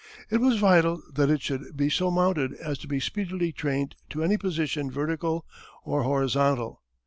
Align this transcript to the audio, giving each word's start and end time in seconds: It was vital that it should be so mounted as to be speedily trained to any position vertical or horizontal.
It 0.31 0.41
was 0.41 0.57
vital 0.57 1.03
that 1.13 1.29
it 1.29 1.43
should 1.43 1.77
be 1.77 1.87
so 1.87 2.09
mounted 2.09 2.53
as 2.55 2.79
to 2.79 2.87
be 2.87 2.99
speedily 2.99 3.51
trained 3.51 3.95
to 4.09 4.23
any 4.23 4.35
position 4.35 4.89
vertical 4.89 5.45
or 5.85 6.01
horizontal. 6.01 6.81